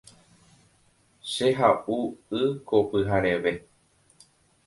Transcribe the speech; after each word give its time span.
Che 1.31 1.49
ha’u 1.59 1.99
y 2.41 2.43
ko 2.67 2.77
pyhareve. 2.89 3.51